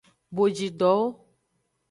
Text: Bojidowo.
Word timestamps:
Bojidowo. 0.35 1.05